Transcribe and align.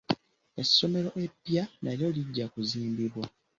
Essomero 0.61 1.09
eppya 1.25 1.63
nalyo 1.83 2.07
lijja 2.15 2.45
kuzimbibwa. 2.53 3.25